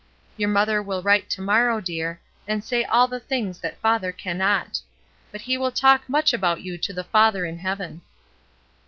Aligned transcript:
Your 0.35 0.49
mother 0.49 0.81
will 0.81 1.03
write 1.03 1.29
to 1.29 1.43
morrow, 1.43 1.79
dear, 1.79 2.19
and 2.47 2.63
say 2.63 2.83
all 2.83 3.07
the 3.07 3.19
things 3.19 3.59
that 3.59 3.79
father 3.81 4.11
cannot; 4.11 4.81
but 5.31 5.41
he 5.41 5.59
wiU 5.59 5.71
talk 5.71 6.09
much 6.09 6.33
about 6.33 6.61
you 6.63 6.75
to 6.79 6.91
the 6.91 7.03
Father 7.03 7.45
in 7.45 7.59
heaven." 7.59 8.01